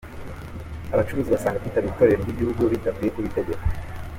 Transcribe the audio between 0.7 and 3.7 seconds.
Abacuruzi basanga kwitabira Itorero ry’Igihugu bidakwiye kuba itegeko